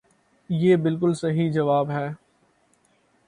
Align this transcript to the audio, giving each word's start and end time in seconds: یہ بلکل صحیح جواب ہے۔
یہ 0.49 0.75
بلکل 0.75 1.13
صحیح 1.13 1.51
جواب 1.51 1.91
ہے۔ 1.91 2.07